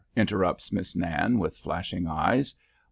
interrupts 0.15 0.71
Miss 0.71 0.95
Nan, 0.95 1.37
with 1.37 1.55
flashing 1.57 2.07
eyes. 2.07 2.55